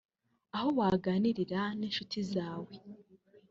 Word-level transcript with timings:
aho 0.55 0.69
waganirira 0.79 1.61
n’inshuti 1.79 2.17
zawe 2.31 2.73